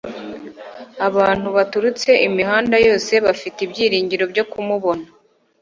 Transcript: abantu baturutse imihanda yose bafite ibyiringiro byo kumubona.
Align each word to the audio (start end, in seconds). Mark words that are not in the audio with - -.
abantu 1.07 1.47
baturutse 1.57 2.09
imihanda 2.27 2.75
yose 2.87 3.13
bafite 3.25 3.57
ibyiringiro 3.65 4.23
byo 4.31 4.43
kumubona. 4.51 5.05